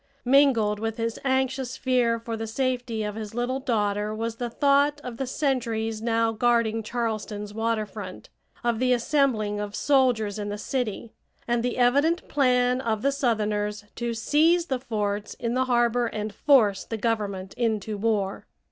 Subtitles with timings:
[0.25, 4.99] Mingled with his anxious fear for the safety of his little daughter was the thought
[5.03, 8.31] of the sentries now guarding Charleston's water front,
[8.63, 11.13] of the assembling of soldiers in the city,
[11.47, 16.33] and the evident plan of the southerners to seize the forts in the harbor and
[16.33, 18.47] force the Government into war.